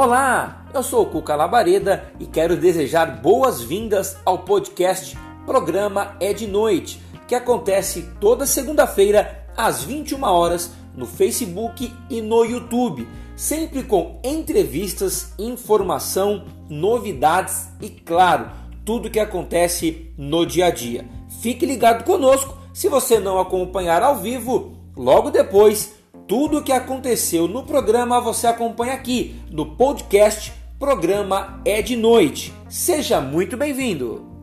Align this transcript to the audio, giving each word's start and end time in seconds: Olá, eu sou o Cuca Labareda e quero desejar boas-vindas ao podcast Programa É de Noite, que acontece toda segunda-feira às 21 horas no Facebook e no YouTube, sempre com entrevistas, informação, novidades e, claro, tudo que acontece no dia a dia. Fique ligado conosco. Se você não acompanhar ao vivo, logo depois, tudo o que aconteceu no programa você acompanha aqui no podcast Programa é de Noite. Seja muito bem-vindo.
Olá, 0.00 0.64
eu 0.72 0.80
sou 0.80 1.02
o 1.02 1.06
Cuca 1.06 1.34
Labareda 1.34 2.12
e 2.20 2.24
quero 2.24 2.56
desejar 2.56 3.20
boas-vindas 3.20 4.16
ao 4.24 4.38
podcast 4.38 5.18
Programa 5.44 6.14
É 6.20 6.32
de 6.32 6.46
Noite, 6.46 7.02
que 7.26 7.34
acontece 7.34 8.08
toda 8.20 8.46
segunda-feira 8.46 9.44
às 9.56 9.82
21 9.82 10.22
horas 10.22 10.70
no 10.94 11.04
Facebook 11.04 11.92
e 12.08 12.22
no 12.22 12.44
YouTube, 12.44 13.08
sempre 13.34 13.82
com 13.82 14.20
entrevistas, 14.22 15.32
informação, 15.36 16.44
novidades 16.70 17.66
e, 17.80 17.90
claro, 17.90 18.52
tudo 18.84 19.10
que 19.10 19.18
acontece 19.18 20.12
no 20.16 20.46
dia 20.46 20.66
a 20.66 20.70
dia. 20.70 21.08
Fique 21.42 21.66
ligado 21.66 22.04
conosco. 22.04 22.56
Se 22.72 22.88
você 22.88 23.18
não 23.18 23.40
acompanhar 23.40 24.04
ao 24.04 24.14
vivo, 24.14 24.78
logo 24.96 25.28
depois, 25.28 25.92
tudo 26.28 26.58
o 26.58 26.62
que 26.62 26.72
aconteceu 26.72 27.48
no 27.48 27.62
programa 27.62 28.20
você 28.20 28.46
acompanha 28.46 28.92
aqui 28.92 29.40
no 29.50 29.74
podcast 29.74 30.52
Programa 30.78 31.60
é 31.64 31.80
de 31.80 31.96
Noite. 31.96 32.52
Seja 32.68 33.18
muito 33.18 33.56
bem-vindo. 33.56 34.37